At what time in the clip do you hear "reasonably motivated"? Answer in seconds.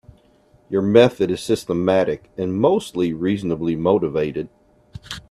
3.13-4.49